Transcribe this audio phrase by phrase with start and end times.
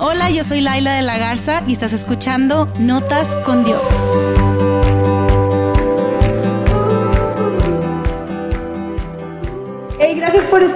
[0.00, 3.82] Hola, yo soy Laila de la Garza y estás escuchando Notas con Dios.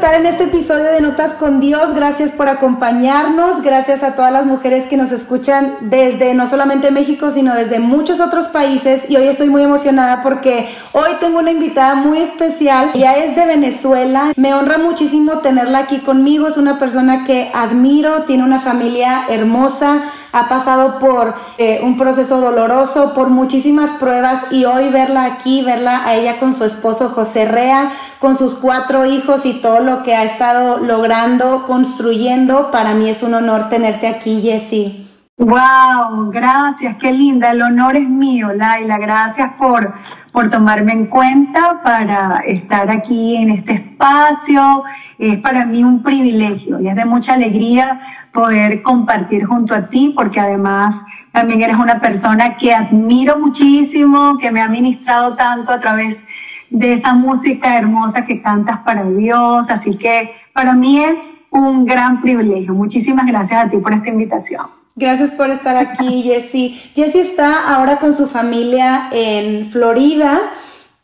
[0.03, 4.46] Estar en este episodio de Notas con Dios, gracias por acompañarnos, gracias a todas las
[4.46, 9.09] mujeres que nos escuchan desde no solamente México, sino desde muchos otros países.
[9.09, 13.46] Y hoy estoy muy emocionada porque hoy tengo una invitada muy especial, ella es de
[13.46, 19.27] Venezuela, me honra muchísimo tenerla aquí conmigo, es una persona que admiro, tiene una familia
[19.29, 20.03] hermosa,
[20.33, 26.02] ha pasado por eh, un proceso doloroso, por muchísimas pruebas y hoy verla aquí, verla
[26.05, 30.15] a ella con su esposo José Rea, con sus cuatro hijos y todo lo que
[30.15, 35.12] ha estado logrando, construyendo, para mí es un honor tenerte aquí, Jessie.
[35.38, 37.50] Wow, gracias, qué linda.
[37.52, 38.98] El honor es mío, Laila.
[38.98, 39.95] Gracias por,
[40.30, 44.84] por tomarme en cuenta para estar aquí en este espacio.
[45.18, 48.00] Es para mí un privilegio y es de mucha alegría
[48.32, 51.02] poder compartir junto a ti, porque además
[51.33, 56.27] también eres una persona que admiro muchísimo, que me ha ministrado tanto a través
[56.69, 59.70] de esa música hermosa que cantas para Dios.
[59.70, 62.74] Así que para mí es un gran privilegio.
[62.74, 64.81] Muchísimas gracias a ti por esta invitación.
[64.95, 66.71] Gracias por estar aquí, Jessie.
[66.95, 70.41] Jessie está ahora con su familia en Florida.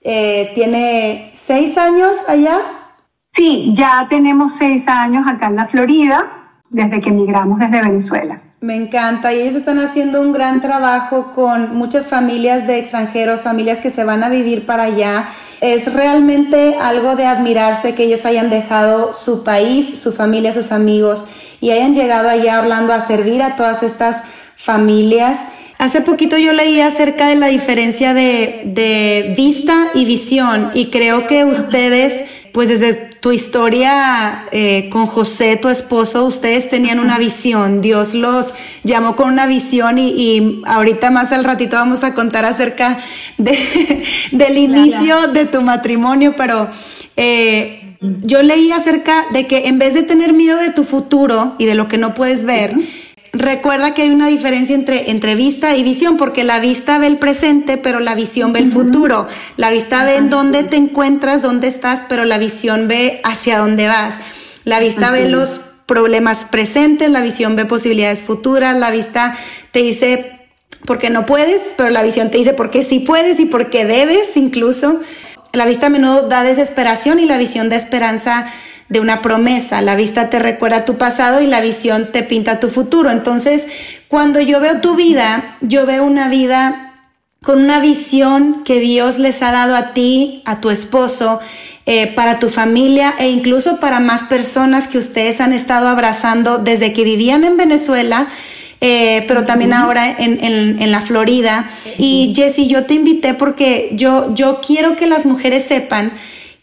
[0.03, 2.59] Eh, ¿Tiene seis años allá?
[3.33, 8.41] Sí, ya tenemos seis años acá en la Florida, desde que emigramos desde Venezuela.
[8.61, 13.81] Me encanta y ellos están haciendo un gran trabajo con muchas familias de extranjeros, familias
[13.81, 15.29] que se van a vivir para allá.
[15.61, 21.27] Es realmente algo de admirarse que ellos hayan dejado su país, su familia, sus amigos
[21.61, 24.23] y hayan llegado allá Orlando a servir a todas estas
[24.57, 25.43] familias.
[25.79, 31.29] Hace poquito yo leí acerca de la diferencia de, de, vista y visión y creo
[31.29, 37.81] que ustedes, pues desde tu historia eh, con José, tu esposo, ustedes tenían una visión,
[37.81, 42.99] Dios los llamó con una visión y, ahorita más al ratito vamos a contar acerca
[43.37, 43.59] de,
[44.33, 46.69] del inicio de tu matrimonio, pero...
[47.17, 51.67] Eh, yo leí acerca de que en vez de tener miedo de tu futuro y
[51.67, 52.73] de lo que no puedes ver,
[53.33, 57.19] recuerda que hay una diferencia entre, entre vista y visión, porque la vista ve el
[57.19, 59.29] presente, pero la visión ve el futuro.
[59.57, 63.89] La vista ve en dónde te encuentras, dónde estás, pero la visión ve hacia dónde
[63.89, 64.17] vas.
[64.65, 69.37] La vista ve los problemas presentes, la visión ve posibilidades futuras, la vista
[69.71, 70.39] te dice
[70.85, 73.71] por qué no puedes, pero la visión te dice por qué sí puedes y por
[73.71, 75.01] qué debes incluso.
[75.53, 78.53] La vista a menudo da desesperación y la visión da esperanza
[78.89, 79.83] de una promesa.
[79.83, 83.11] La vista te recuerda tu pasado y la visión te pinta tu futuro.
[83.11, 83.67] Entonces,
[84.09, 86.85] cuando yo veo tu vida, yo veo una vida
[87.43, 91.41] con una visión que Dios les ha dado a ti, a tu esposo,
[91.87, 96.93] eh, para tu familia e incluso para más personas que ustedes han estado abrazando desde
[96.93, 98.29] que vivían en Venezuela.
[98.81, 101.69] Eh, pero también ahora en, en, la Florida.
[101.99, 106.13] Y Jessie, yo te invité porque yo, yo quiero que las mujeres sepan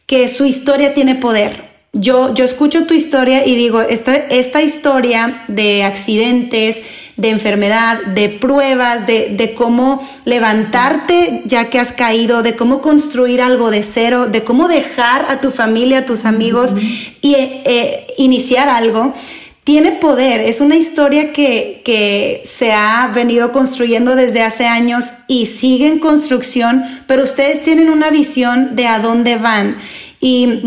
[0.05, 5.45] que su historia tiene poder yo, yo escucho tu historia y digo, esta, esta historia
[5.47, 6.81] de accidentes,
[7.15, 13.71] de enfermedad, de pruebas, de, cómo levantarte ya que has caído, de cómo construir algo
[13.71, 16.75] de cero, de cómo dejar a tu familia, a tus amigos
[17.21, 19.13] y eh, iniciar algo,
[19.63, 20.41] tiene poder.
[20.41, 25.99] Es una historia que, que se ha venido construyendo desde hace años y sigue en
[25.99, 29.77] construcción, pero ustedes tienen una visión de a dónde van.
[30.19, 30.61] Y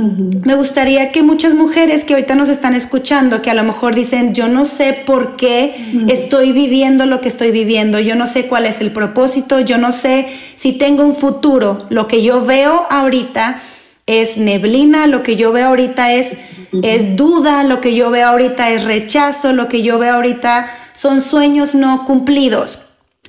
[0.44, 4.34] me gustaría que muchas mujeres que ahorita nos están escuchando, que a lo mejor dicen,
[4.34, 5.74] yo no sé por qué
[6.08, 9.90] estoy viviendo lo que estoy viviendo, yo no sé cuál es el propósito, yo no
[9.92, 13.60] sé si tengo un futuro, lo que yo veo ahorita
[14.06, 16.36] es neblina, lo que yo veo ahorita es,
[16.82, 21.20] es duda, lo que yo veo ahorita es rechazo, lo que yo veo ahorita son
[21.20, 22.87] sueños no cumplidos.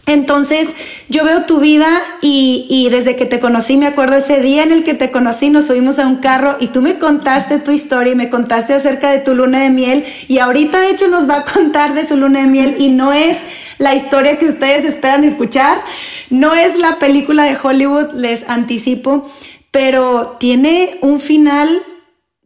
[0.09, 0.75] Entonces
[1.07, 1.87] yo veo tu vida
[2.19, 5.67] y, desde que te conocí, me acuerdo ese día en el que te conocí, nos
[5.67, 9.19] subimos a un carro y tú me contaste tu historia y me contaste acerca de
[9.19, 10.03] tu luna de miel.
[10.27, 13.13] Y ahorita de hecho nos va a contar de su luna de miel y no
[13.13, 13.37] es
[13.77, 15.79] la historia que ustedes esperan escuchar,
[16.31, 19.29] no es la película de Hollywood, les anticipo,
[19.69, 21.69] pero tiene un final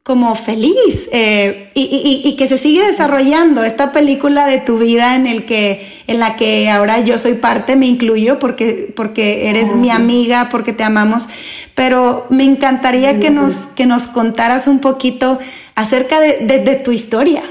[0.03, 5.45] como feliz eh, y, que se sigue desarrollando esta película de tu vida en el
[5.45, 10.49] que en la que ahora yo soy parte me incluyo porque porque eres mi amiga
[10.51, 11.29] porque te amamos.
[11.73, 15.39] Pero me encantaría que nos que nos contaras un poquito
[15.73, 17.41] acerca de, tu historia.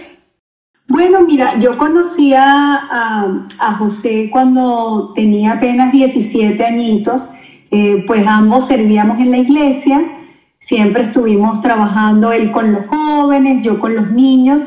[0.89, 7.31] Bueno, mira, yo conocí a, a, José cuando tenía apenas 17 añitos,
[7.71, 10.03] eh, pues ambos servíamos en la iglesia
[10.63, 14.63] Siempre estuvimos trabajando él con los jóvenes, yo con los niños.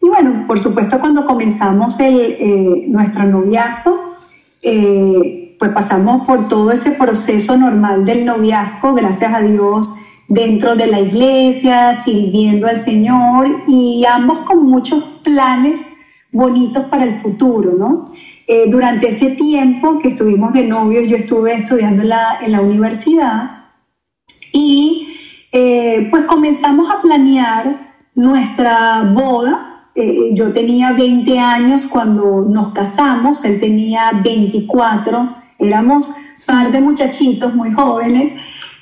[0.00, 3.98] Y bueno, por supuesto, cuando comenzamos el, eh, nuestro noviazgo,
[4.62, 9.92] eh, pues pasamos por todo ese proceso normal del noviazgo, gracias a Dios,
[10.28, 15.88] dentro de la iglesia, sirviendo al Señor y ambos con muchos planes
[16.30, 18.08] bonitos para el futuro, ¿no?
[18.46, 22.60] Eh, durante ese tiempo que estuvimos de novios, yo estuve estudiando en la, en la
[22.60, 23.64] universidad
[24.52, 25.09] y
[25.52, 29.90] pues comenzamos a planear nuestra boda.
[29.94, 36.14] Eh, yo tenía 20 años cuando nos casamos, él tenía 24, éramos
[36.46, 38.34] par de muchachitos muy jóvenes,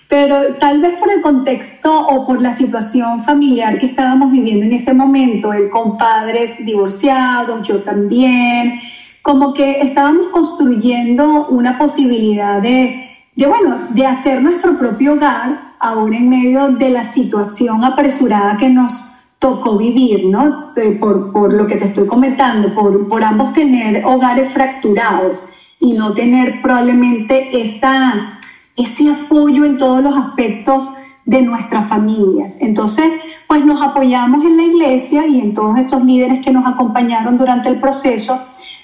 [0.08, 4.72] pero tal vez por el contexto o por la situación familiar que estábamos viviendo en
[4.72, 8.80] ese momento, él con padres divorciados, yo también,
[9.22, 16.16] como que estábamos construyendo una posibilidad de, de bueno, de hacer nuestro propio hogar ahora
[16.16, 20.72] en medio de la situación apresurada que nos tocó vivir, ¿no?
[21.00, 25.48] Por, por, lo que te estoy comentando, por, por ambos tener hogares fracturados
[25.80, 28.40] y no tener probablemente esa,
[28.76, 30.90] ese apoyo en todos los aspectos
[31.24, 32.58] de nuestras familias.
[32.60, 33.06] Entonces,
[33.46, 37.68] pues nos apoyamos en la iglesia y en todos estos líderes que nos acompañaron durante
[37.68, 38.40] el proceso,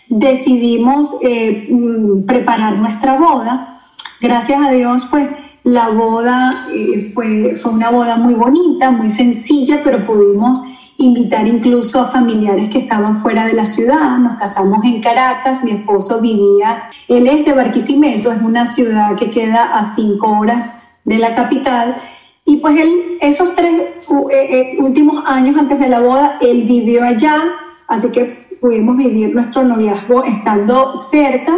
[0.08, 3.78] decidimos eh, mm, preparar nuestra boda.
[4.20, 5.28] Gracias a Dios, pues
[5.64, 10.62] la boda eh, fue, fue una boda muy bonita, muy sencilla, pero pudimos
[10.98, 14.18] invitar incluso a familiares que estaban fuera de la ciudad.
[14.18, 19.30] Nos casamos en Caracas, mi esposo vivía, él es de Barquisimeto, es una ciudad que
[19.30, 20.74] queda a cinco horas
[21.04, 21.96] de la capital.
[22.44, 23.96] Y pues él, esos tres eh,
[24.30, 27.42] eh, últimos años antes de la boda, él vivió allá,
[27.88, 31.54] así que pudimos vivir nuestro noviazgo estando cerca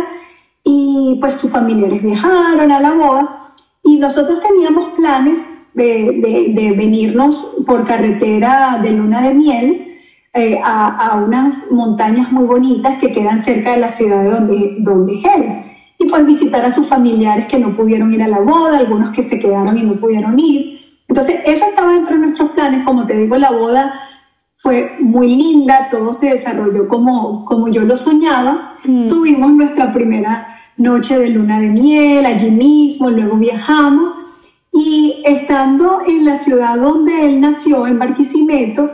[0.62, 3.45] y pues sus familiares viajaron a la boda
[3.86, 9.98] y nosotros teníamos planes de, de, venirnos por carretera de luna de miel
[10.32, 14.76] eh, a, a, unas montañas muy bonitas que quedan cerca de la ciudad de donde,
[14.80, 15.62] donde es él.
[15.98, 19.22] Y pues visitar a sus familiares que no pudieron ir a la boda, algunos que
[19.22, 20.80] se quedaron y no pudieron ir.
[21.08, 22.84] Entonces, eso estaba dentro de nuestros planes.
[22.84, 24.00] Como te digo, la boda
[24.56, 28.74] fue muy linda, todo se desarrolló como, como yo lo soñaba.
[28.84, 29.08] Mm.
[29.08, 34.14] Tuvimos nuestra primera noche de luna de miel, allí mismo, luego viajamos.
[34.72, 38.90] Y estando en la ciudad donde él nació, en Barquisimeto,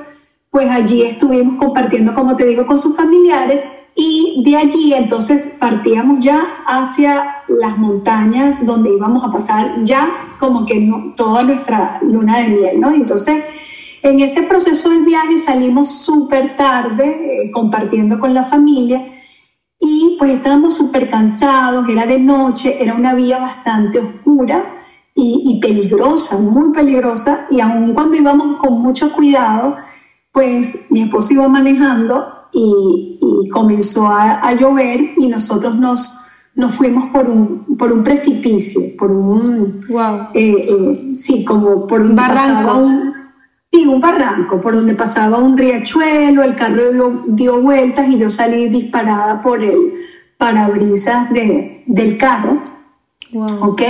[0.50, 3.62] pues allí estuvimos compartiendo, como te digo, con sus familiares.
[3.94, 10.08] Y de allí entonces partíamos ya hacia las montañas donde íbamos a pasar ya
[10.38, 12.90] como que toda nuestra luna de miel, ¿no?
[12.90, 13.44] Entonces,
[14.02, 19.04] en ese proceso del viaje salimos súper tarde eh, compartiendo con la familia
[19.84, 24.78] y pues estábamos súper cansados, era de noche, era una vía bastante oscura
[25.14, 29.76] y, peligrosa, muy peligrosa, y aun cuando íbamos con mucho cuidado,
[30.30, 33.18] pues mi esposo iba manejando y,
[33.52, 36.20] comenzó a, llover y nosotros nos,
[36.54, 39.80] nos fuimos por un, por un precipicio, por un...
[39.88, 40.28] Wow.
[40.32, 42.88] Eh, eh, sí, como por un barranco.
[43.72, 48.28] Sí, un barranco por donde pasaba un riachuelo, el carro dio, dio vueltas y yo
[48.28, 49.94] salí disparada por el
[50.36, 52.58] parabrisas de, del carro.
[53.32, 53.70] Wow.
[53.70, 53.82] ¿Ok?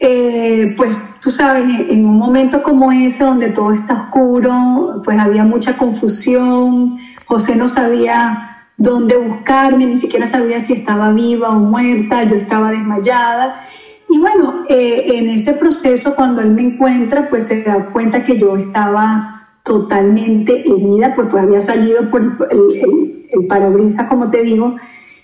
[0.00, 5.44] Eh, pues tú sabes, en un momento como ese, donde todo está oscuro, pues había
[5.44, 12.22] mucha confusión, José no sabía dónde buscarme, ni siquiera sabía si estaba viva o muerta,
[12.22, 13.60] yo estaba desmayada.
[14.08, 18.38] Y bueno, eh, en ese proceso, cuando él me encuentra, pues se da cuenta que
[18.38, 24.76] yo estaba totalmente herida, porque había salido por el, el, parabrisas, como te digo,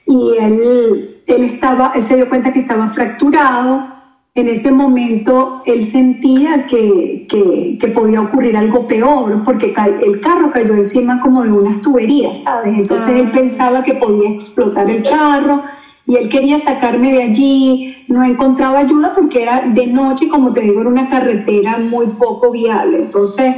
[0.06, 3.92] y él, él, estaba, él se dio cuenta que estaba fracturado.
[4.34, 9.72] En ese momento él sentía que, que, que podía ocurrir algo peor, porque
[10.02, 12.76] el carro cayó encima como de unas tuberías, ¿sabes?
[12.76, 13.32] Entonces él ah.
[13.32, 15.62] pensaba que podía explotar el carro
[16.06, 20.61] y él quería sacarme de allí, no encontraba ayuda porque era de noche como te
[20.61, 22.99] digo, era una carretera muy poco viable.
[22.99, 23.54] Entonces,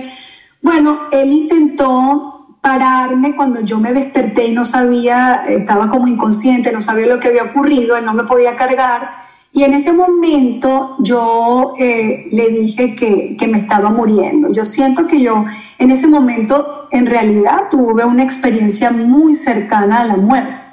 [0.62, 6.80] bueno, él intentó pararme cuando yo me desperté y no sabía, estaba como inconsciente, no
[6.80, 9.10] sabía lo que había ocurrido, él no me podía cargar.
[9.52, 14.52] Y en ese momento yo eh, le dije que, que, me estaba muriendo.
[14.52, 15.46] Yo siento que yo
[15.78, 20.65] en ese momento en realidad tuve una experiencia muy cercana a la muerte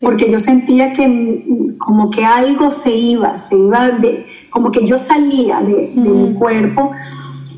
[0.00, 1.44] porque yo sentía que
[1.78, 6.92] como que algo se iba, se iba de, como que yo salía de, mi cuerpo.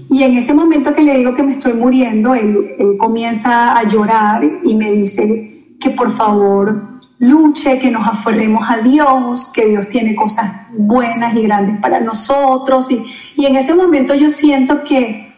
[0.08, 3.88] Y en ese momento que le digo que me estoy muriendo, él, él, comienza a
[3.88, 9.88] llorar y me dice que por favor luche, que nos aferremos a Dios, que Dios
[9.88, 12.90] tiene cosas buenas y grandes para nosotros.
[12.90, 13.04] Y,
[13.36, 15.29] y en ese momento yo siento que,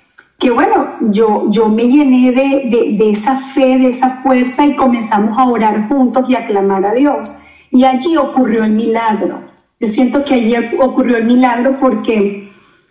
[0.43, 5.39] que bueno, yo, yo me llené de, de, esa fe, de esa fuerza y comenzamos
[5.39, 7.39] a orar juntos y a clamar a Dios.
[7.71, 9.41] Y allí ocurrió el milagro.
[9.79, 12.49] Yo siento que allí ocurrió el milagro porque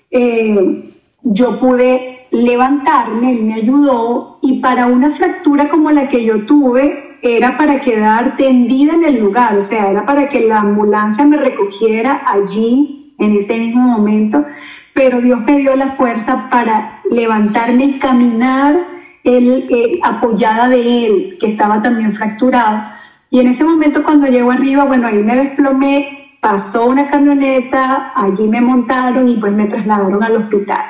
[0.10, 0.94] eh,
[1.24, 7.18] yo pude levantarme, él me ayudó y para una fractura como la que yo tuve
[7.22, 11.36] era para quedar tendida en el lugar, o sea, era para que la ambulancia me
[11.36, 14.46] recogiera allí en ese mismo momento,
[14.94, 18.92] pero Dios me dio la fuerza para levantarme y caminar
[19.24, 22.84] él, eh, apoyada de Él, que estaba también fracturado.
[23.30, 28.48] Y en ese momento cuando llego arriba, bueno, ahí me desplomé, pasó una camioneta, allí
[28.48, 30.84] me montaron y pues me trasladaron al hospital.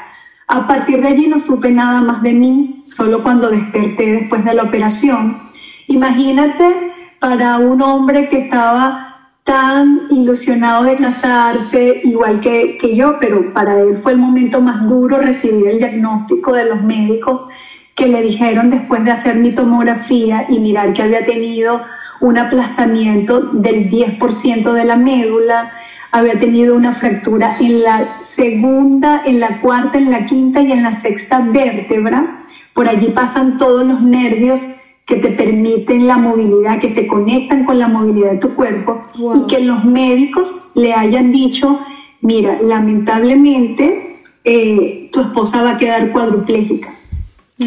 [0.47, 4.53] A partir de allí no supe nada más de mí, solo cuando desperté después de
[4.53, 5.49] la operación.
[5.87, 9.10] Imagínate para un hombre que estaba
[9.43, 14.87] tan ilusionado de casarse, igual que, que yo, pero para él fue el momento más
[14.87, 17.51] duro recibir el diagnóstico de los médicos
[17.95, 21.81] que le dijeron después de hacer mi tomografía y mirar que había tenido
[22.21, 25.71] un aplastamiento del 10% de la médula,
[26.11, 30.83] había tenido una fractura en la segunda, en la cuarta, en la quinta y en
[30.83, 32.43] la sexta vértebra.
[32.73, 34.67] Por allí pasan todos los nervios
[35.05, 39.01] que te permiten la movilidad, que se conectan con la movilidad de tu cuerpo
[39.35, 41.79] y que los médicos le hayan dicho,
[42.21, 46.95] mira, lamentablemente eh, tu esposa va a quedar cuadruplégica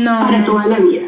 [0.02, 1.02] para toda la vida.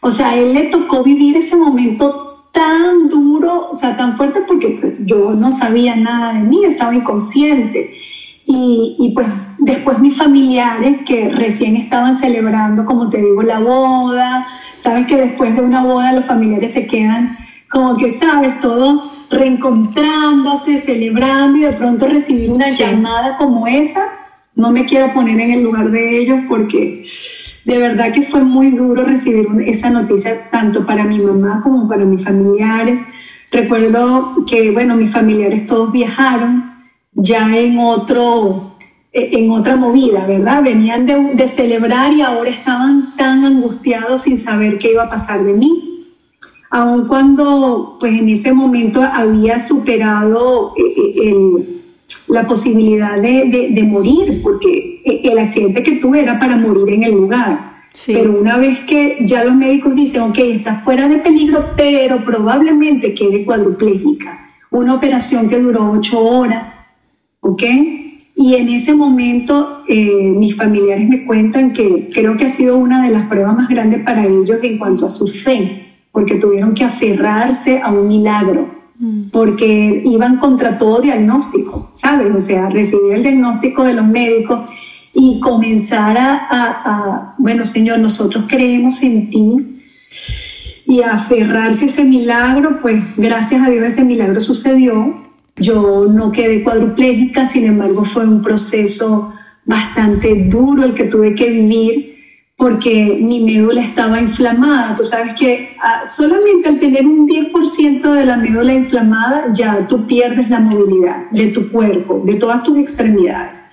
[0.00, 4.42] O sea, a él le tocó vivir ese momento tan duro, o sea, tan fuerte
[4.46, 7.94] porque pues, yo no sabía nada de mí, estaba inconsciente.
[8.46, 14.46] Y, y, pues después mis familiares que recién estaban celebrando, como te digo, la boda,
[14.78, 17.38] sabes que después de una boda los familiares se quedan
[17.72, 24.02] como que, sabes, todos reencontrándose, celebrando y de pronto recibir una llamada como esa,
[24.54, 27.02] no me quiero poner en el lugar de ellos porque
[27.64, 32.04] de verdad que fue muy duro recibir esa noticia tanto para mi mamá como para
[32.04, 33.00] mis familiares.
[33.50, 36.71] Recuerdo que, bueno, mis familiares todos viajaron
[37.14, 38.76] ya en otro,
[39.12, 40.62] en otra movida, ¿verdad?
[40.62, 45.52] Venían de, celebrar y ahora estaban tan angustiados sin saber qué iba a pasar de
[45.52, 46.06] mí.
[46.70, 51.82] Aun cuando, pues en ese momento había superado eh, eh,
[52.28, 57.12] la posibilidad de, morir, porque eh, el accidente que tuve era para morir en el
[57.12, 57.72] lugar.
[58.06, 63.12] Pero una vez que ya los médicos dicen, ok, está fuera de peligro, pero probablemente
[63.12, 64.50] quede cuadruplégica.
[64.70, 66.91] Una operación que duró ocho horas,
[67.42, 67.62] ¿ok?
[68.34, 73.04] Y en ese momento eh, mis familiares me cuentan que creo que ha sido una
[73.04, 76.84] de las pruebas más grandes para ellos en cuanto a su fe, porque tuvieron que
[76.84, 79.24] aferrarse a un milagro, mm.
[79.30, 82.34] porque iban contra todo diagnóstico, ¿sabes?
[82.34, 84.60] O sea, recibir el diagnóstico de los médicos
[85.12, 89.56] y comenzar a, a bueno, Señor, nosotros creemos en ti
[90.86, 95.21] y aferrarse a ese milagro, pues gracias a Dios ese milagro sucedió
[95.56, 99.32] yo no quedé cuadruplégica, sin embargo fue un proceso
[99.64, 102.12] bastante duro el que tuve que vivir
[102.56, 104.94] porque mi médula estaba inflamada.
[104.94, 110.06] Tú sabes que ah, solamente al tener un 10% de la médula inflamada ya tú
[110.06, 113.66] pierdes la movilidad de tu cuerpo, de todas tus extremidades.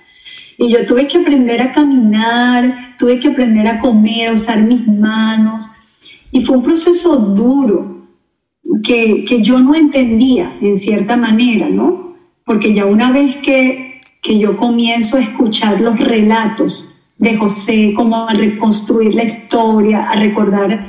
[0.58, 4.86] Y yo tuve que aprender a caminar, tuve que aprender a comer, a usar mis
[4.88, 5.70] manos.
[6.32, 7.99] Y fue un proceso duro,
[8.82, 12.16] que, yo no entendía en cierta manera, ¿no?
[12.44, 18.28] Porque ya una vez que, que yo comienzo a escuchar los relatos de José, como
[18.28, 20.86] a reconstruir la historia, a recordar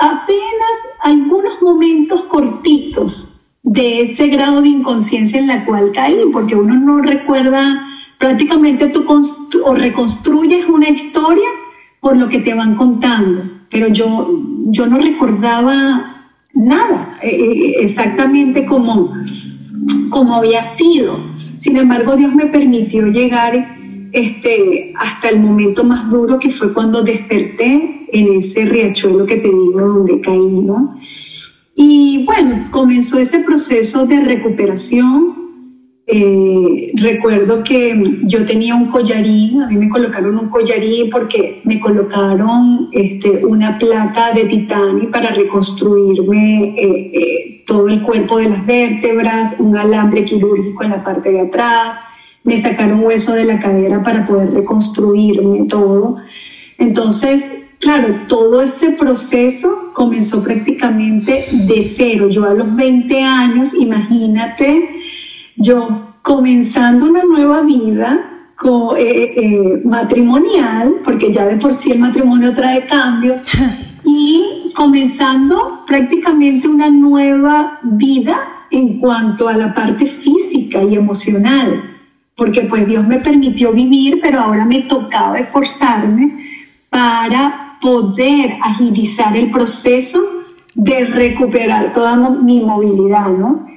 [0.00, 6.74] apenas algunos momentos cortitos de ese grado de inconsciencia en la cual caí, porque uno
[6.74, 7.86] no recuerda,
[8.18, 9.04] prácticamente tú
[9.64, 11.48] o reconstruyes una historia
[12.00, 16.19] por lo que te van contando, pero yo, yo no recordaba
[16.54, 19.14] nada, eh, eh, exactamente como,
[20.10, 21.18] como había sido.
[21.58, 23.78] Sin embargo, Dios me permitió llegar
[24.12, 29.48] este, hasta el momento más duro que fue cuando desperté en ese riachuelo que te
[29.48, 30.96] digo donde caí, ¿no?
[31.74, 35.39] Y bueno, comenzó ese proceso de recuperación
[36.12, 41.78] eh, recuerdo que yo tenía un collarín, a mí me colocaron un collarín porque me
[41.78, 48.66] colocaron este, una placa de titanio para reconstruirme eh, eh, todo el cuerpo de las
[48.66, 52.00] vértebras, un alambre quirúrgico en la parte de atrás,
[52.42, 56.16] me sacaron hueso de la cadera para poder reconstruirme todo.
[56.78, 62.28] Entonces, claro, todo ese proceso comenzó prácticamente de cero.
[62.28, 64.99] Yo a los 20 años, imagínate,
[65.60, 68.26] yo comenzando una nueva vida
[68.96, 73.42] eh, eh, matrimonial, porque ya de por sí el matrimonio trae cambios,
[74.04, 78.36] y comenzando prácticamente una nueva vida
[78.70, 81.98] en cuanto a la parte física y emocional,
[82.36, 86.38] porque pues Dios me permitió vivir, pero ahora me tocaba esforzarme
[86.88, 90.20] para poder agilizar el proceso
[90.74, 93.69] de recuperar toda mi movilidad, ¿no?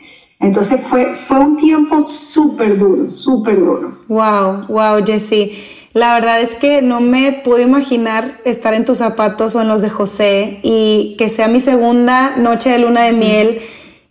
[0.43, 3.97] Entonces fue, fue un tiempo súper duro, súper duro.
[4.09, 5.57] Wow, wow, Jessie.
[5.93, 9.81] La verdad es que no me puedo imaginar estar en tus zapatos o en los
[9.81, 13.61] de José y que sea mi segunda noche de luna de miel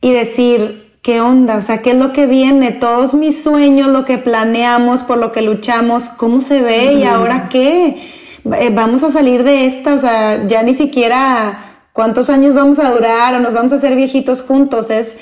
[0.00, 1.58] y decir, ¿qué onda?
[1.58, 2.70] O sea, ¿qué es lo que viene?
[2.70, 6.94] Todos mis sueños, lo que planeamos, por lo que luchamos, ¿cómo se ve?
[6.94, 8.10] ¿Y ahora qué?
[8.58, 12.90] Eh, vamos a salir de esta, o sea, ya ni siquiera cuántos años vamos a
[12.90, 15.16] durar o nos vamos a hacer viejitos juntos, es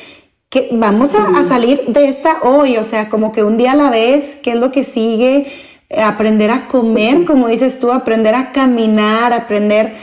[0.51, 3.89] que vamos a, salir de esta hoy, o sea, como que un día a la
[3.89, 5.47] vez, qué es lo que sigue,
[5.89, 9.95] eh, aprender a comer, como dices tú, aprender a caminar, aprender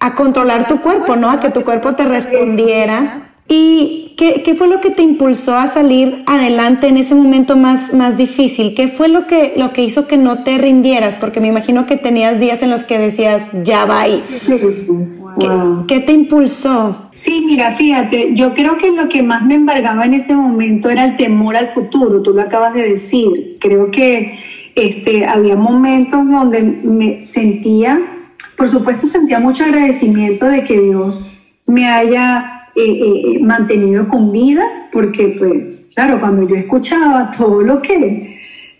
[0.00, 1.30] a controlar tu cuerpo, ¿no?
[1.30, 3.30] A que tu cuerpo te respondiera.
[3.46, 7.92] ¿Y qué, qué, fue lo que te impulsó a salir adelante en ese momento más,
[7.94, 8.74] más difícil?
[8.74, 11.14] ¿Qué fue lo que, lo que hizo que no te rindieras?
[11.14, 14.24] Porque me imagino que tenías días en los que decías, ya va ahí.
[15.88, 17.08] ¿Qué, te impulsó?
[17.12, 21.04] Sí, mira, fíjate, yo creo que lo que más me embargaba en ese momento era
[21.04, 23.58] el temor al futuro, tú lo acabas de decir.
[23.60, 24.38] Creo que
[24.74, 28.00] este, había momentos donde me sentía,
[28.56, 31.30] por supuesto sentía mucho agradecimiento de que Dios
[31.66, 37.82] me haya eh, eh, mantenido con vida, porque pues, claro, cuando yo escuchaba todo lo
[37.82, 38.31] que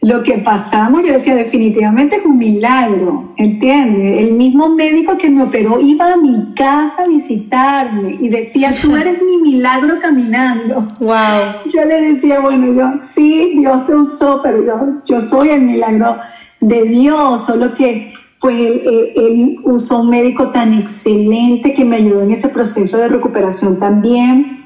[0.02, 4.20] lo que pasamos, yo decía, definitivamente es un milagro, ¿entiendes?
[4.20, 8.96] El mismo médico que me operó iba a mi casa a visitarme y decía, tú
[8.96, 10.88] eres mi milagro caminando.
[10.98, 11.70] Wow.
[11.72, 16.16] Yo le decía, bueno, yo, sí, Dios te usó, pero yo, yo soy el milagro
[16.60, 18.82] de Dios, solo que pues él,
[19.14, 24.61] él, usó un médico tan excelente que me ayudó en ese proceso de recuperación también.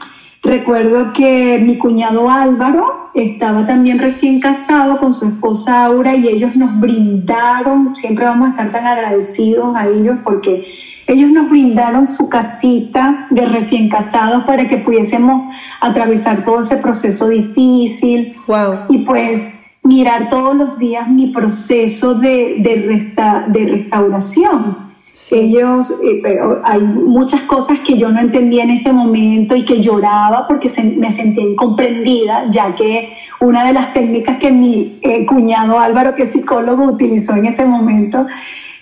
[0.46, 6.54] Recuerdo que mi cuñado Álvaro estaba también recién casado con su esposa Aura y ellos
[6.54, 10.64] nos brindaron, siempre vamos a estar tan agradecidos a ellos porque
[11.08, 17.26] ellos nos brindaron su casita de recién casados para que pudiésemos atravesar todo ese proceso
[17.26, 18.36] difícil.
[18.47, 18.75] Wow.
[18.88, 23.02] Y pues mirar todos los días mi proceso de, de,
[23.49, 24.85] de restauración
[25.30, 29.80] ellos, eh, pero hay muchas cosas que yo no entendía en ese momento y que
[29.80, 35.78] lloraba porque me sentía incomprendida, ya que una de las técnicas que mi eh, cuñado
[35.78, 38.26] Álvaro, que es psicólogo, utilizó en ese momento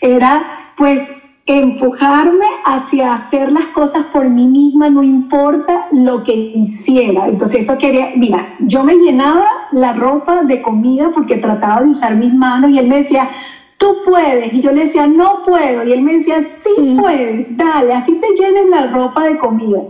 [0.00, 0.42] era
[0.76, 1.12] pues
[1.46, 7.28] empujarme hacia hacer las cosas por mí misma, no importa lo que hiciera.
[7.28, 12.16] Entonces eso quería, mira, yo me llenaba la ropa de comida porque trataba de usar
[12.16, 13.28] mis manos y él me decía,
[13.84, 14.54] tú puedes.
[14.54, 15.84] Y yo le decía, no puedo.
[15.84, 19.80] Y él me decía, sí puedes, dale, así te llenes la ropa de comida.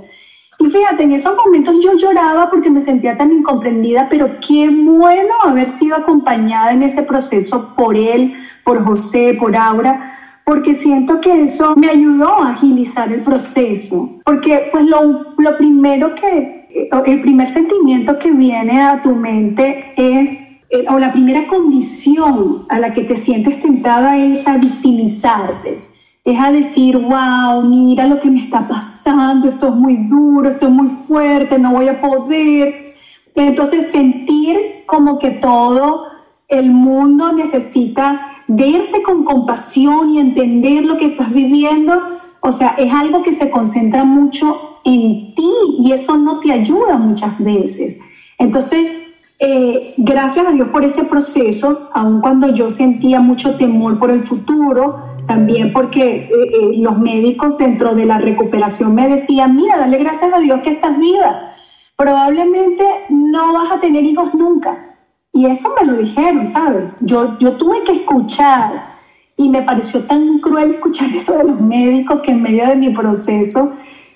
[0.59, 5.35] Y fíjate, en esos momentos yo lloraba porque me sentía tan incomprendida, pero qué bueno
[5.45, 10.13] haber sido acompañada en ese proceso por él, por José, por Aura,
[10.45, 14.21] porque siento que eso me ayudó a agilizar el proceso.
[14.25, 19.93] Porque pues lo, lo primero que, eh, el primer sentimiento que viene a tu mente
[19.97, 25.89] es eh, o la primera condición a la que te sientes tentada es a victimizarte.
[26.25, 30.67] Es a decir, wow, mira lo que me está pasando, esto es muy duro, esto
[30.67, 32.95] es muy fuerte, no voy a poder.
[33.37, 36.07] Entonces sentir como que todo
[36.49, 42.03] el mundo necesita verte con compasión y entender lo que estás viviendo,
[42.41, 46.99] o sea, es algo que se concentra mucho en ti y eso no te ayuda
[46.99, 48.01] muchas veces.
[48.39, 49.04] Entonces,
[49.39, 54.25] eh, gracias a Dios por ese proceso, aun cuando yo sentía mucho temor por el
[54.25, 59.99] futuro, también porque eh, eh, los médicos dentro de la recuperación me decían, mira, dale
[59.99, 61.53] gracias a Dios que estás viva.
[61.97, 64.97] Probablemente no vas a tener hijos nunca.
[65.33, 66.99] Y eso me lo dijeron, ¿sabes?
[67.01, 68.95] Yo, yo tuve que escuchar
[69.37, 72.91] y me pareció tan cruel escuchar eso de los médicos que en medio de mi
[72.91, 73.73] proceso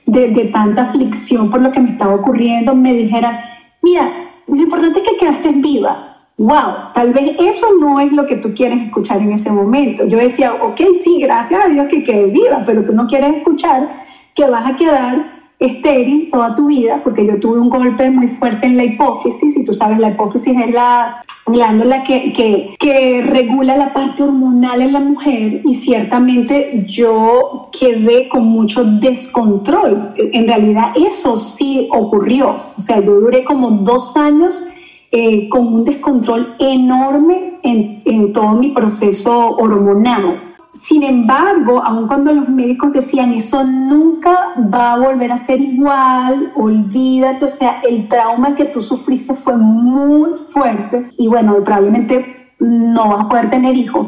[0.07, 3.37] de, de tanta aflicción por lo que me estaba ocurriendo me dijeran,
[3.83, 6.05] mira, lo importante es que quedaste viva.
[6.37, 10.07] Wow, tal vez eso no es lo que tú quieres escuchar en ese momento.
[10.07, 13.89] Yo decía, ok, sí, gracias a Dios que quedé viva, pero tú no quieres escuchar
[14.35, 18.67] que vas a quedar estéril toda tu vida, porque yo tuve un golpe muy fuerte
[18.67, 23.77] en la hipófisis, y tú sabes, la hipófisis es la glándula que, que, que, regula
[23.77, 30.13] la parte hormonal en la mujer y ciertamente yo quedé con mucho descontrol.
[30.17, 32.55] En realidad eso sí ocurrió.
[32.77, 34.69] O sea, yo duré como dos años
[35.11, 40.48] eh, con un descontrol enorme en, en todo mi proceso hormonal.
[40.89, 46.51] Sin embargo, aun cuando los médicos decían eso nunca va a volver a ser igual,
[46.57, 53.11] olvídate, o sea, el trauma que tú sufriste fue muy fuerte y bueno, probablemente no
[53.11, 54.07] vas a poder tener hijos.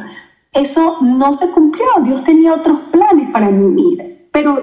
[0.55, 4.59] Eso no se cumplió, Dios tenía otros planes para mi vida, pero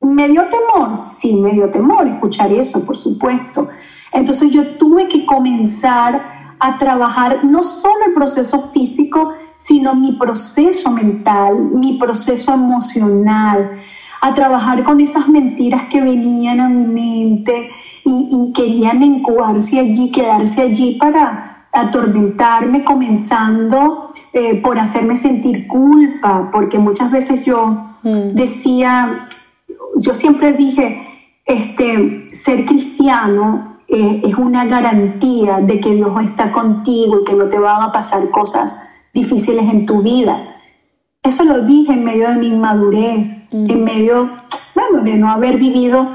[0.00, 3.68] me dio temor, sí, me dio temor escuchar eso, por supuesto.
[4.10, 10.90] Entonces yo tuve que comenzar a trabajar no solo el proceso físico, sino mi proceso
[10.90, 13.78] mental, mi proceso emocional,
[14.20, 17.70] a trabajar con esas mentiras que venían a mi mente
[18.04, 26.78] y, querían incubarse allí, quedarse allí para atormentarme, comenzando eh, por hacerme sentir culpa, porque
[26.78, 28.34] muchas veces yo mm.
[28.34, 29.28] decía,
[29.96, 31.06] yo siempre dije,
[31.44, 37.46] este, ser cristiano eh, es una garantía de que Dios está contigo y que no
[37.46, 40.36] te van a pasar cosas difíciles en tu vida.
[41.22, 43.70] Eso lo dije en medio de mi inmadurez, mm.
[43.70, 44.30] en medio,
[44.74, 46.08] bueno, de no haber vivido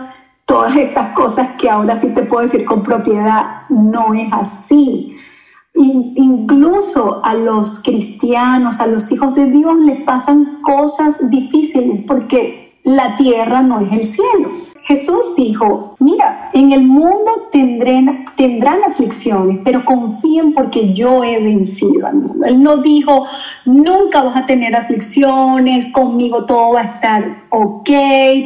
[0.45, 5.15] todas estas cosas que ahora sí te puedo decir con propiedad, no es así.
[5.73, 13.15] incluso a los cristianos, a los hijos de Dios les pasan cosas difíciles porque la
[13.15, 14.49] tierra no es el cielo.
[14.87, 22.07] Jesús dijo, mira, en el mundo tendrán, tendrán aflicciones, pero confíen porque yo he vencido
[22.07, 22.45] al mundo.
[22.45, 23.27] Él no dijo,
[23.65, 27.89] nunca vas a tener aflicciones, conmigo todo va a estar ok,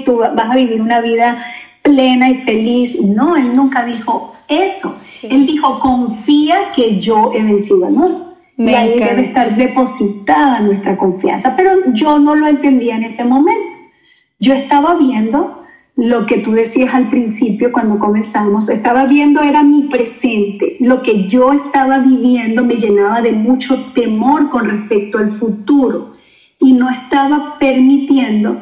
[0.03, 1.37] tú vas a vivir una vida
[1.83, 2.99] plena y feliz.
[2.99, 4.97] No, él nunca dijo eso.
[5.21, 8.35] Él dijo, confía que yo he vencido al mundo.
[8.57, 11.53] y ahí debe estar depositada nuestra confianza.
[11.55, 13.75] Pero yo no lo entendía en ese momento.
[14.39, 15.60] Yo estaba viendo
[15.95, 21.27] lo que tú decías al principio cuando comenzamos, estaba viendo era mi presente, lo que
[21.27, 26.15] yo estaba viviendo me llenaba de mucho temor con respecto al futuro
[26.59, 28.61] y no estaba permitiendo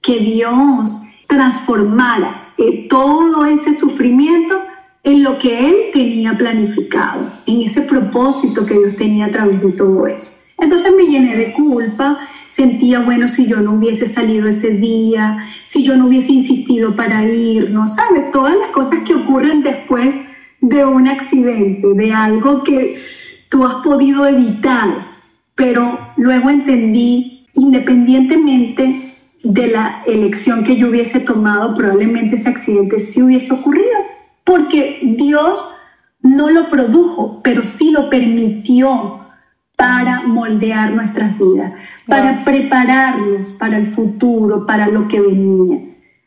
[0.00, 4.58] que Dios transformara eh, todo ese sufrimiento
[5.02, 9.72] en lo que Él tenía planificado, en ese propósito que Dios tenía a través de
[9.72, 10.39] todo eso.
[10.60, 12.18] Entonces me llené de culpa,
[12.48, 17.24] sentía, bueno, si yo no hubiese salido ese día, si yo no hubiese insistido para
[17.24, 18.30] irnos, ¿sabes?
[18.30, 20.20] Todas las cosas que ocurren después
[20.60, 22.98] de un accidente, de algo que
[23.48, 24.88] tú has podido evitar,
[25.54, 33.22] pero luego entendí, independientemente de la elección que yo hubiese tomado, probablemente ese accidente sí
[33.22, 33.88] hubiese ocurrido,
[34.44, 35.64] porque Dios
[36.22, 39.19] no lo produjo, pero sí lo permitió
[39.80, 41.72] para moldear nuestras vidas,
[42.06, 45.78] para prepararnos para el futuro, para lo que venía.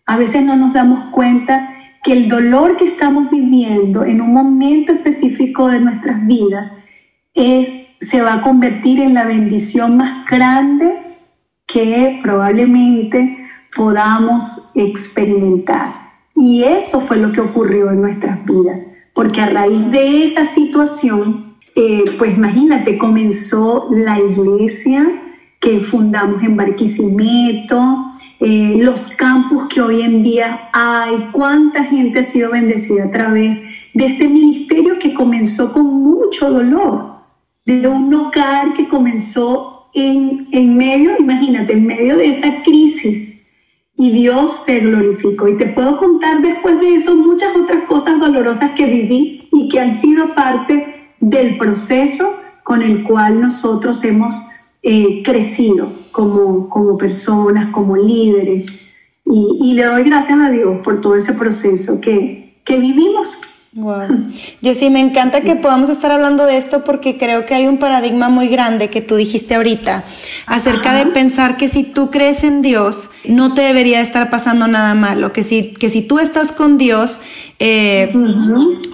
[0.08, 1.70] A veces no nos damos cuenta
[2.04, 6.72] que el dolor que estamos viviendo en un momento específico de nuestras vidas
[7.36, 11.20] es, se va a convertir en la bendición más grande
[11.68, 13.38] que probablemente
[13.76, 15.94] podamos experimentar.
[16.36, 21.53] Y eso fue lo que ocurrió en nuestras vidas, porque a raíz de esa situación
[21.76, 25.08] eh, pues imagínate, comenzó la iglesia
[25.60, 32.24] que fundamos en Barquisimeto, eh, los campus que hoy en día hay, cuánta gente ha
[32.24, 33.60] sido bendecida a través
[33.94, 37.14] de este ministerio que comenzó con mucho dolor,
[37.66, 43.42] de un hogar que comenzó en, en medio, imagínate, en medio de esa crisis.
[43.96, 45.48] Y Dios se glorificó.
[45.48, 49.80] Y te puedo contar después de eso muchas otras cosas dolorosas que viví y que
[49.80, 52.30] han sido parte del proceso
[52.64, 54.34] con el cual nosotros hemos
[54.82, 58.90] eh, crecido como, como personas, como líderes.
[59.26, 63.42] Y, le doy gracias a Dios por todo ese proceso que, que vivimos.
[63.76, 64.02] Wow.
[64.62, 68.30] Jessy, me encanta que podamos estar hablando de esto porque creo que hay un paradigma
[68.30, 70.04] muy grande que tú dijiste ahorita
[70.46, 74.94] acerca de pensar que si tú crees en Dios no te debería estar pasando nada
[74.94, 77.20] malo, que si, que si tú estás con Dios
[77.58, 78.14] eh,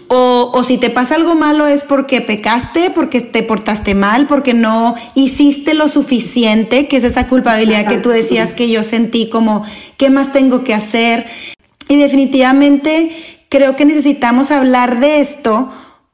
[0.08, 4.54] o, o, si te pasa algo malo es porque pecaste, porque te portaste mal, porque
[4.54, 9.66] no hiciste lo suficiente, que es esa culpabilidad que tú decías que yo sentí como,
[9.98, 11.26] ¿qué más tengo que hacer?
[11.90, 15.70] Y definitivamente creo que necesitamos hablar de esto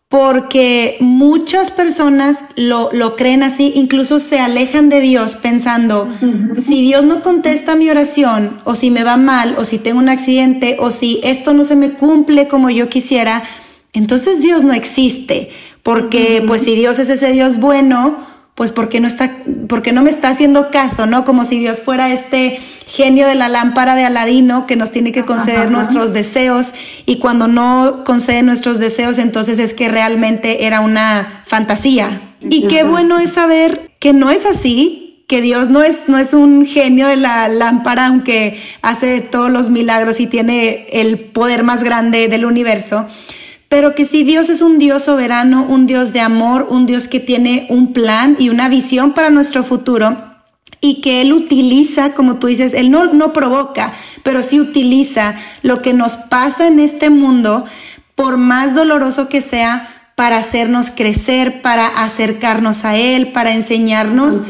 [0.08, 6.08] porque muchas personas lo, creen así, incluso se alejan de Dios pensando,
[6.56, 10.10] si Dios no contesta mi oración, o si me va mal, o si tengo un
[10.10, 13.44] accidente, o si esto no se me cumple como yo quisiera,
[13.94, 15.50] entonces Dios no existe,
[15.84, 19.32] porque pues si Dios es ese Dios bueno, pues porque no está,
[19.68, 21.26] porque no me está haciendo caso, ¿no?
[21.26, 25.24] Como si Dios fuera este genio de la lámpara de Aladino que nos tiene que
[25.24, 26.74] conceder nuestros deseos
[27.06, 32.22] y cuando no concede nuestros deseos, entonces es que realmente era una fantasía.
[32.50, 36.34] Y qué bueno es saber que no es así, que Dios no es, no es
[36.34, 41.84] un genio de la lámpara, aunque hace todos los milagros y tiene el poder más
[41.84, 43.06] grande del universo,
[43.70, 47.20] pero que sí Dios es un Dios soberano, un Dios de amor, un Dios que
[47.20, 50.18] tiene un plan y una visión para nuestro futuro
[50.82, 55.82] y que Él utiliza, como tú dices, Él no, no provoca, pero sí utiliza lo
[55.82, 57.66] que nos pasa en este mundo,
[58.14, 64.44] por más doloroso que sea, para hacernos crecer, para acercarnos a Él, para enseñarnos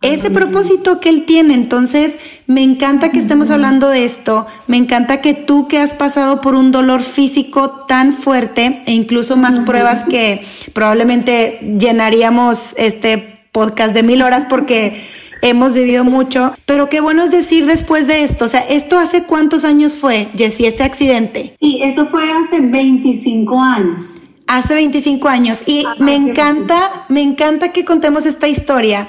[0.00, 1.54] ese propósito que Él tiene.
[1.54, 6.40] Entonces, me encanta que estemos hablando de esto, me encanta que tú que has pasado
[6.40, 13.94] por un dolor físico tan fuerte e incluso más pruebas que probablemente llenaríamos este podcast
[13.94, 15.02] de mil horas porque
[15.42, 19.24] hemos vivido mucho, pero qué bueno es decir después de esto, o sea, ¿esto hace
[19.24, 21.54] cuántos años fue, Jessie, este accidente?
[21.60, 24.14] Sí, eso fue hace 25 años.
[24.46, 25.62] Hace 25 años.
[25.66, 29.06] Y me encanta, me encanta que contemos esta historia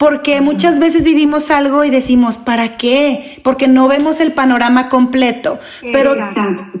[0.00, 3.38] porque muchas veces vivimos algo y decimos, ¿para qué?
[3.44, 5.58] Porque no vemos el panorama completo.
[5.92, 6.16] Pero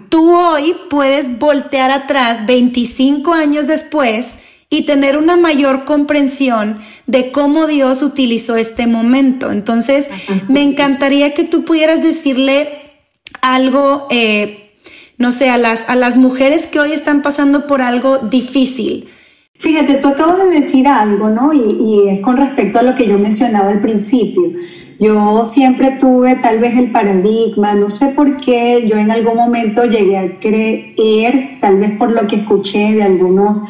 [0.08, 4.38] tú hoy puedes voltear atrás 25 años después
[4.70, 9.52] y tener una mayor comprensión de cómo Dios utilizó este momento.
[9.52, 10.08] Entonces,
[10.48, 13.02] me encantaría que tú pudieras decirle
[13.42, 14.72] algo, eh,
[15.18, 19.10] no sé, a las, a las mujeres que hoy están pasando por algo difícil
[19.60, 21.52] Fíjate, tú acabas de decir algo, ¿no?
[21.52, 24.52] Y, es con respecto a lo que yo mencionaba al principio.
[24.98, 29.84] Yo siempre tuve tal vez el paradigma, no sé por qué, yo en algún momento
[29.84, 33.62] llegué a creer, tal vez por lo que escuché de algunos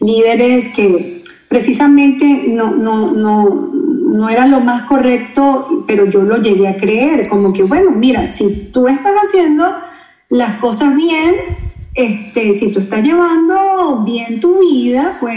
[0.00, 3.70] líderes que precisamente no, no, no,
[4.10, 8.24] no era lo más correcto, pero yo lo llegué a creer, como que, bueno, mira,
[8.24, 9.66] si tú estás haciendo
[10.30, 11.34] las cosas bien,
[11.98, 15.36] este, si tú estás llevando bien tu vida, pues,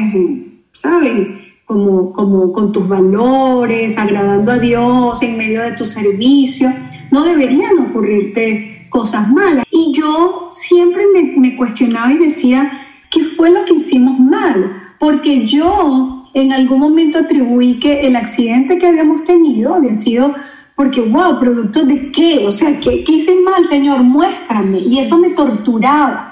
[0.71, 1.27] ¿sabes?
[1.65, 6.71] Como, como con tus valores, agradando a Dios en medio de tu servicio,
[7.09, 9.65] no deberían ocurrirte cosas malas.
[9.71, 12.71] Y yo siempre me, me cuestionaba y decía,
[13.09, 14.93] ¿qué fue lo que hicimos mal?
[14.99, 20.35] Porque yo en algún momento atribuí que el accidente que habíamos tenido había sido
[20.75, 22.45] porque, wow, producto de qué?
[22.45, 24.03] O sea, ¿qué, ¿qué hice mal, Señor?
[24.03, 24.79] Muéstrame.
[24.79, 26.30] Y eso me torturaba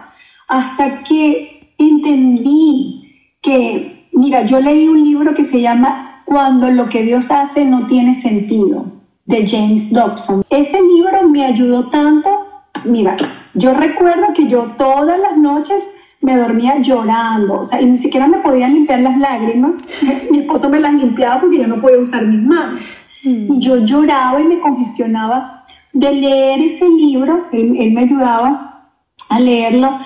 [0.50, 7.04] hasta que entendí que, mira, yo leí un libro que se llama Cuando lo que
[7.04, 8.86] Dios hace no tiene sentido,
[9.26, 10.44] de James Dobson.
[10.50, 12.30] Ese libro me ayudó tanto,
[12.84, 13.16] mira,
[13.54, 18.28] yo recuerdo que yo todas las noches me dormía llorando, o sea, y ni siquiera
[18.28, 19.88] me podía limpiar las lágrimas,
[20.32, 22.82] mi esposo me las limpiaba porque yo no podía usar mis manos.
[23.22, 28.90] Y yo lloraba y me congestionaba de leer ese libro, él, él me ayudaba
[29.30, 30.00] a leerlo,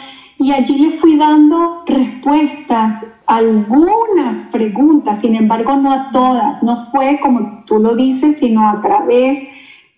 [0.43, 6.75] y allí le fui dando respuestas a algunas preguntas, sin embargo no a todas, no
[6.75, 9.47] fue como tú lo dices, sino a través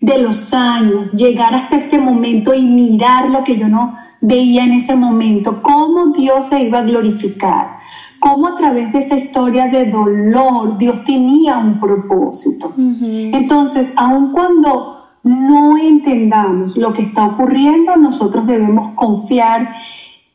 [0.00, 4.74] de los años, llegar hasta este momento y mirar lo que yo no veía en
[4.74, 7.78] ese momento, cómo Dios se iba a glorificar,
[8.20, 12.72] cómo a través de esa historia de dolor Dios tenía un propósito.
[12.76, 19.74] Entonces, aun cuando no entendamos lo que está ocurriendo, nosotros debemos confiar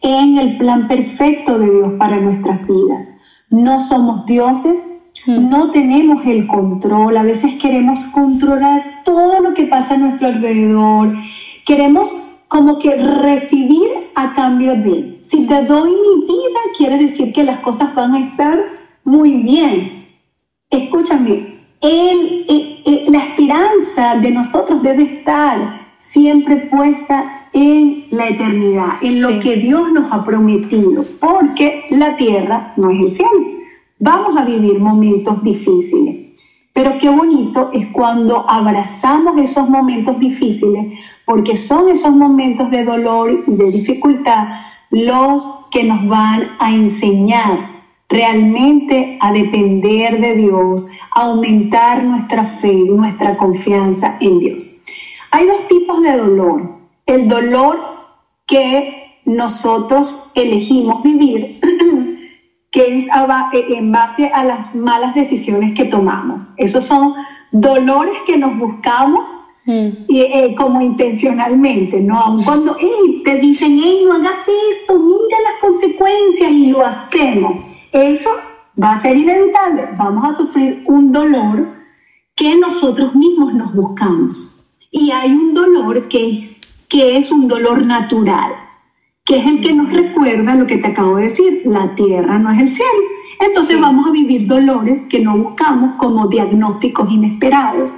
[0.02, 3.20] en el plan perfecto de Dios para nuestras vidas.
[3.50, 4.88] No somos dioses,
[5.26, 5.50] hmm.
[5.50, 11.16] no tenemos el control, a veces queremos controlar todo lo que pasa a nuestro alrededor,
[11.66, 12.14] queremos
[12.48, 15.18] como que recibir a cambio de.
[15.22, 18.60] Si te doy mi vida, quiere decir que las cosas van a estar
[19.04, 20.08] muy bien.
[20.70, 28.94] Escúchame, el, eh, eh, la esperanza de nosotros debe estar siempre puesta en la eternidad,
[29.02, 33.46] en lo que Dios nos ha prometido, porque la tierra no es el cielo.
[34.00, 36.38] Vamos a vivir momentos difíciles,
[36.74, 43.44] pero qué bonito es cuando abrazamos esos momentos difíciles, porque son esos momentos de dolor
[43.48, 44.48] y de dificultad
[44.90, 47.72] los que nos van a enseñar
[48.10, 54.82] realmente a depender de Dios, a aumentar nuestra fe, nuestra confianza en Dios.
[55.32, 56.81] Hay dos tipos de dolor
[57.14, 57.80] el dolor
[58.48, 61.60] que nosotros elegimos vivir,
[62.72, 66.42] que es eh, en base a las malas decisiones que tomamos.
[66.58, 67.14] Esos son
[67.52, 69.30] dolores que nos buscamos
[69.66, 69.90] mm.
[70.08, 72.18] y, eh, como intencionalmente, ¿no?
[72.18, 72.76] Aun cuando
[73.24, 77.66] te dicen, hey, no hagas esto, mira las consecuencias y lo hacemos.
[77.92, 78.30] Eso
[78.82, 81.82] va a ser inevitable, vamos a sufrir un dolor
[82.36, 84.58] que nosotros mismos nos buscamos.
[84.90, 86.56] Y hay un dolor que es,
[86.92, 88.52] que es un dolor natural,
[89.24, 92.52] que es el que nos recuerda lo que te acabo de decir, la tierra no
[92.52, 92.92] es el cielo.
[93.40, 97.94] Entonces vamos a vivir dolores que no buscamos como diagnósticos inesperados,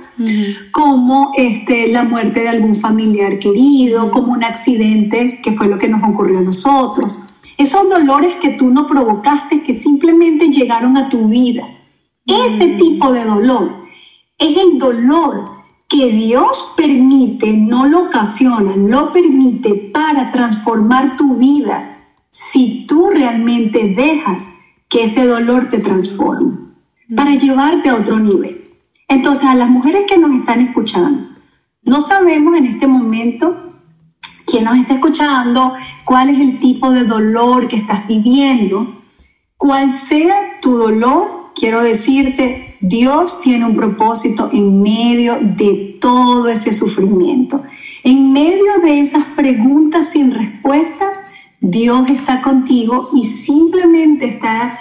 [0.72, 5.90] como este, la muerte de algún familiar querido, como un accidente, que fue lo que
[5.90, 7.18] nos ocurrió a nosotros.
[7.58, 11.64] Esos dolores que tú no provocaste, que simplemente llegaron a tu vida.
[12.28, 13.88] Ese tipo de dolor
[14.38, 15.53] es el dolor
[15.94, 22.00] que Dios permite, no lo ocasiona, lo permite para transformar tu vida
[22.32, 24.48] si tú realmente dejas
[24.90, 26.58] que ese dolor te transforme,
[27.16, 28.72] para llevarte a otro nivel.
[29.08, 31.28] Entonces, a las mujeres que nos están escuchando,
[31.84, 33.76] no sabemos en este momento
[34.48, 35.76] quién nos está escuchando,
[36.06, 39.04] cuál es el tipo de dolor que estás viviendo,
[39.58, 46.74] cuál sea tu dolor, quiero decirte, Dios tiene un propósito en medio de todo ese
[46.74, 47.64] sufrimiento.
[48.04, 51.22] En medio de esas preguntas sin respuestas,
[51.62, 54.80] Dios está contigo y simplemente está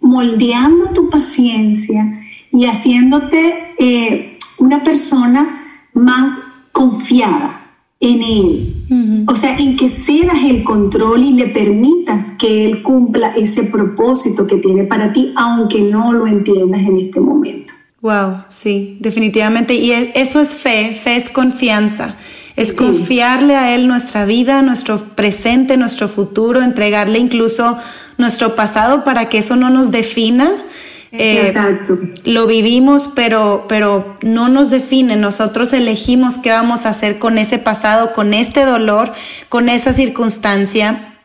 [0.00, 5.62] moldeando tu paciencia y haciéndote eh, una persona
[5.92, 6.40] más
[6.72, 7.61] confiada
[8.02, 9.24] en Él.
[9.26, 14.46] O sea, en que cedas el control y le permitas que Él cumpla ese propósito
[14.46, 17.72] que tiene para ti, aunque no lo entiendas en este momento.
[18.02, 19.74] Wow, sí, definitivamente.
[19.74, 22.16] Y e, eso es fe, fe es confianza.
[22.56, 27.78] Es confiarle a Él nuestra vida, nuestro presente, nuestro futuro, entregarle incluso
[28.18, 30.50] nuestro pasado para que eso no nos defina.
[31.12, 31.98] Eh, Exacto.
[32.24, 35.16] Lo vivimos, pero, pero no nos define.
[35.16, 39.12] Nosotros elegimos qué vamos a hacer con ese pasado, con este dolor,
[39.48, 41.18] con esa circunstancia.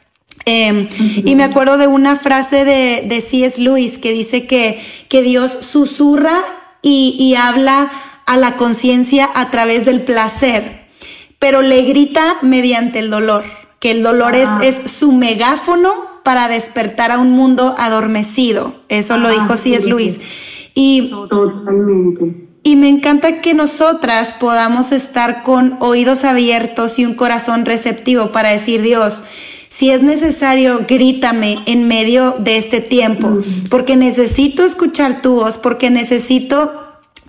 [0.46, 0.88] Em,
[1.26, 3.60] y me acuerdo de una frase de, de C.S.
[3.62, 6.42] Lewis que dice que, que Dios susurra
[6.82, 7.92] y, y habla
[8.26, 10.88] a la conciencia a través del placer
[11.40, 13.44] pero le grita mediante el dolor,
[13.80, 14.60] que el dolor es, ah.
[14.64, 18.76] es, su megáfono para despertar a un mundo adormecido.
[18.90, 19.88] Eso lo ah, dijo C.S.
[19.88, 20.34] Luis.
[20.76, 22.50] Y, Totalmente.
[22.64, 28.50] Y me encanta que nosotras podamos estar con oídos abiertos y un corazón receptivo para
[28.50, 29.24] decir, Dios,
[29.70, 35.90] si es necesario, grítame en medio de este tiempo, porque necesito escuchar tu voz, porque
[35.90, 36.74] necesito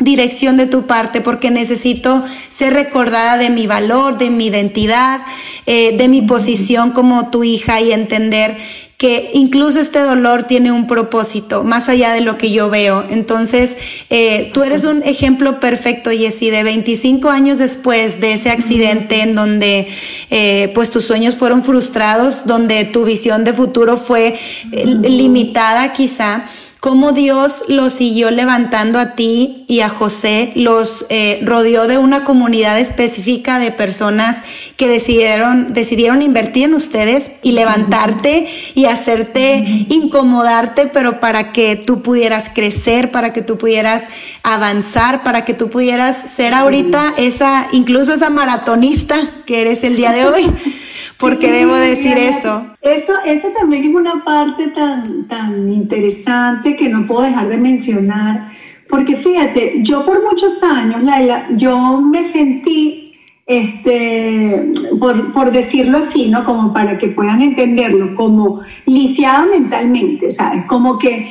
[0.01, 5.21] dirección de tu parte porque necesito ser recordada de mi valor, de mi identidad,
[5.67, 8.59] eh, de mi posición como tu hija y entender
[8.99, 13.05] que incluso este dolor tiene un propósito más allá de lo que yo veo.
[13.09, 13.71] Entonces,
[14.11, 19.37] eh, tú eres un ejemplo perfecto, Jessy, de 25 años después de ese accidente en
[19.37, 19.87] donde
[20.31, 24.37] eh, pues tus sueños fueron frustrados, donde tu visión de futuro fue
[24.73, 26.47] limitada quizá
[26.81, 32.23] cómo Dios los siguió levantando a ti y a José, los eh, rodeó de una
[32.23, 34.43] comunidad específica de personas
[34.77, 42.01] que decidieron, decidieron invertir en ustedes y levantarte y hacerte incomodarte, pero para que tú
[42.01, 44.05] pudieras crecer, para que tú pudieras
[44.45, 50.13] avanzar, para que tú pudieras ser ahorita esa, incluso esa maratonista que eres el día
[50.13, 50.51] de hoy.
[51.19, 52.67] porque debo decir eso.
[52.81, 58.53] Eso, eso también es una parte tan, tan interesante que no puedo dejar de mencionar,
[58.89, 63.13] porque fíjate, yo por muchos años, Laila, yo me sentí,
[63.47, 66.45] este, por, por decirlo así, ¿no?
[66.45, 70.65] Como para que puedan entenderlo, como lisiada mentalmente, ¿sabes?
[70.67, 71.29] Como que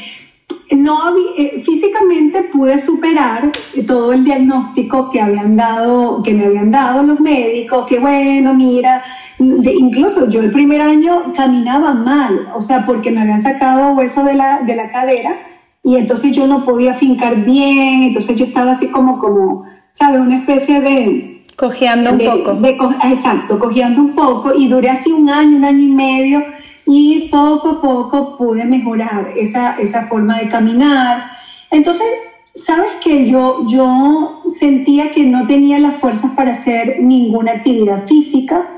[0.76, 3.52] no eh, físicamente pude superar
[3.86, 9.02] todo el diagnóstico que habían dado, que me habían dado los médicos, que bueno, mira,
[9.40, 14.34] incluso yo el primer año caminaba mal, o sea, porque me habían sacado hueso de
[14.34, 15.36] la, de la cadera
[15.84, 20.22] y entonces yo no podía fincar bien, entonces yo estaba así como, como, ¿sabes?
[20.22, 21.46] Una especie de...
[21.56, 22.60] Cojeando un poco.
[23.04, 26.44] exacto, cojeando un poco y duré así un año, un año y medio
[26.86, 31.32] y poco a poco pude mejorar esa, esa forma de caminar.
[31.72, 32.08] Entonces,
[32.54, 38.77] sabes que yo, yo sentía que no tenía las fuerzas para hacer ninguna actividad física,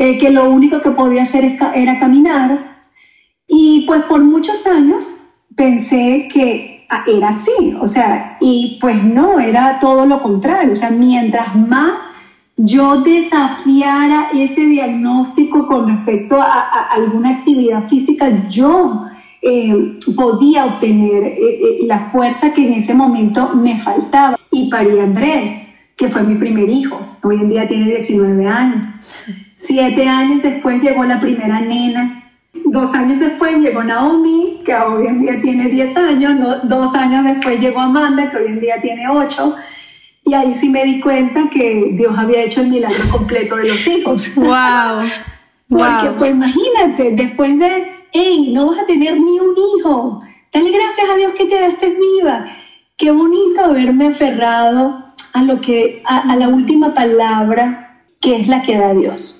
[0.00, 2.80] eh, que lo único que podía hacer era caminar.
[3.46, 5.12] Y pues por muchos años
[5.54, 10.74] pensé que ah, era así, o sea, y pues no, era todo lo contrario, o
[10.74, 12.00] sea, mientras más
[12.56, 19.04] yo desafiara ese diagnóstico con respecto a, alguna actividad física, yo
[19.42, 24.38] eh, podía obtener eh, la fuerza que en ese momento me faltaba.
[24.50, 26.98] Y parí Andrés, que fue mi primer hijo.
[27.22, 28.86] Hoy en día tiene 19 años.
[29.62, 32.32] Siete años después llegó la primera nena.
[32.64, 37.60] dos años después llegó Naomi, que hoy en día tiene 10 años, dos años después
[37.60, 39.54] llegó Amanda, que hoy en día tiene 8.
[40.24, 43.86] Y ahí sí me di cuenta que Dios había hecho el milagro completo de los
[43.86, 44.34] hijos.
[44.36, 45.06] ¡Wow!
[45.68, 51.06] Porque pues imagínate, después de, hey, no vas a tener ni un hijo, dale gracias
[51.10, 52.46] a Dios que quedaste viva.
[52.96, 55.04] Qué bonito haberme aferrado
[55.34, 59.39] a lo que, a, a la última palabra que es la que da Dios.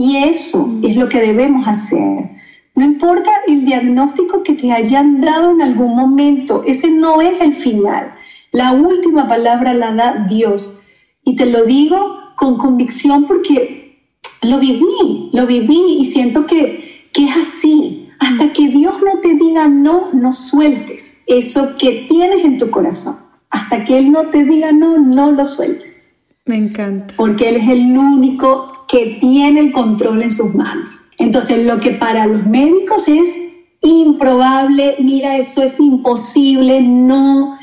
[0.00, 2.30] Y eso es lo que debemos hacer.
[2.74, 7.52] No importa el diagnóstico que te hayan dado en algún momento, ese no es el
[7.52, 8.14] final.
[8.50, 10.84] La última palabra la da Dios.
[11.22, 14.08] Y te lo digo con convicción porque
[14.40, 18.08] lo viví, lo viví y siento que, que es así.
[18.20, 23.16] Hasta que Dios no te diga no, no sueltes eso que tienes en tu corazón.
[23.50, 26.22] Hasta que Él no te diga no, no lo sueltes.
[26.46, 27.12] Me encanta.
[27.18, 31.02] Porque Él es el único que tiene el control en sus manos.
[31.18, 33.38] Entonces, lo que para los médicos es
[33.82, 37.58] improbable, mira, eso es imposible, no,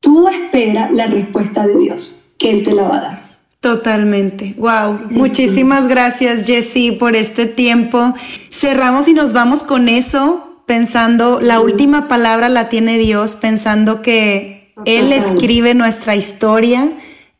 [0.00, 3.30] tú espera la respuesta de Dios, que Él te la va a dar.
[3.60, 4.54] Totalmente.
[4.56, 4.98] Wow.
[5.10, 8.14] Muchísimas gracias, Jessie, por este tiempo.
[8.50, 14.72] Cerramos y nos vamos con eso, pensando, la última palabra la tiene Dios, pensando que
[14.86, 16.90] Él escribe nuestra historia.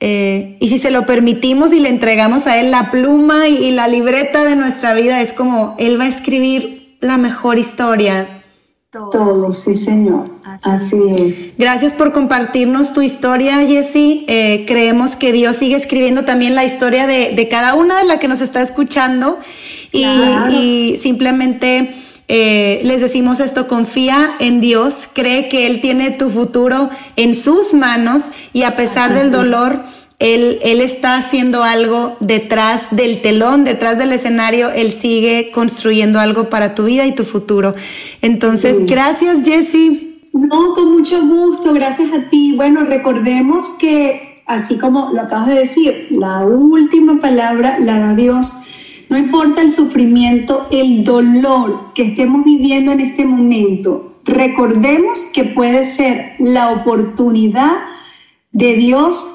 [0.01, 3.87] Eh, y si se lo permitimos y le entregamos a Él la pluma y la
[3.87, 8.41] libreta de nuestra vida, es como Él va a escribir la mejor historia
[8.91, 10.33] todo, sí, Señor.
[10.65, 11.57] Así, es.
[11.57, 14.25] Gracias por compartirnos tu historia, Jessie.
[14.27, 18.27] Eh, creemos que Dios sigue escribiendo también la historia de, cada una de la que
[18.27, 19.39] nos está escuchando.
[19.93, 21.95] Y, simplemente
[22.33, 27.75] eh, les decimos esto, confía en Dios, cree que Él tiene tu futuro en sus
[27.75, 29.83] manos y a pesar del dolor,
[30.21, 36.77] él, está haciendo algo detrás del telón, detrás del escenario, Él sigue construyendo algo para
[36.77, 37.75] tu vida y tu futuro.
[38.23, 40.21] Entonces, gracias Jessie.
[40.33, 42.55] No, con mucho gusto, gracias a ti.
[42.55, 48.53] Bueno, recordemos que, así como lo acabas de decir, la última palabra la da Dios.
[49.11, 55.85] No importa el sufrimiento, el dolor que estemos viviendo en este momento, recordemos que puede
[55.85, 57.73] ser la oportunidad
[58.53, 59.27] de Dios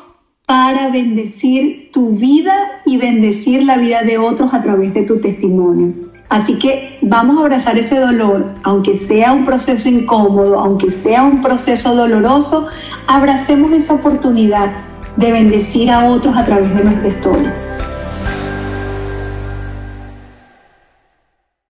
[0.45, 2.55] para bendecir tu vida
[2.85, 5.93] y bendecir la vida de otros a través de tu testimonio.
[6.29, 11.41] Así que vamos a abrazar ese dolor, aunque sea un proceso incómodo, aunque sea un
[11.41, 12.65] proceso doloroso,
[13.07, 14.71] abracemos esa oportunidad
[15.17, 17.64] de bendecir a otros a través de nuestra historia.